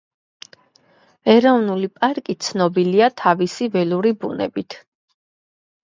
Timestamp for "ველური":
3.77-4.15